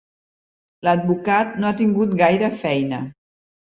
[0.87, 3.09] L'advocat no ha tingut gaire feina.